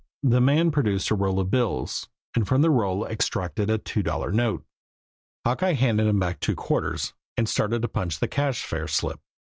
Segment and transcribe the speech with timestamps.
[0.23, 4.31] The man produced a roll of bills, and from the roll extracted a two dollar
[4.31, 4.65] note.
[5.45, 9.19] Hawkeye handed him back two quarters, and started to punch a cash fare slip.